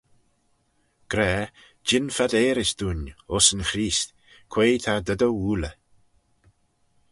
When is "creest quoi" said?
3.69-4.73